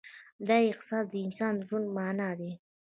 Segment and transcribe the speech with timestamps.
[0.47, 2.51] دا احساس د انسان د ژوند معنی ده.